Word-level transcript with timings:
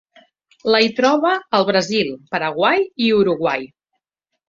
La 0.75 0.79
hi 0.85 0.89
troba 0.99 1.35
al 1.59 1.67
Brasil, 1.69 2.11
Paraguai 2.35 2.91
i 3.09 3.15
Uruguai. 3.23 3.73